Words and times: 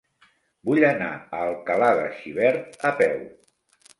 Vull 0.69 0.79
anar 0.87 1.09
a 1.17 1.41
Alcalà 1.49 1.91
de 2.01 2.07
Xivert 2.21 2.83
a 2.91 2.95
peu. 3.03 3.21